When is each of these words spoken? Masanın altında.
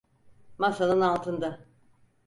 Masanın 0.57 1.01
altında. 1.01 1.59